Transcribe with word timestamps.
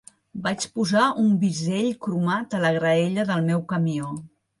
Vaig 0.45 0.63
posar 0.77 1.03
un 1.23 1.27
bisell 1.43 1.89
cromat 2.05 2.55
a 2.61 2.61
la 2.65 2.71
graella 2.79 3.27
del 3.33 3.45
meu 3.51 3.63
camió. 3.75 4.11